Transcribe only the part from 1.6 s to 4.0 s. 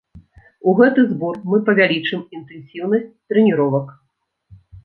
павялічым інтэнсіўнасць трэніровак.